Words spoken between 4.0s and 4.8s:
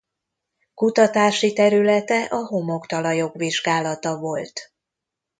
volt.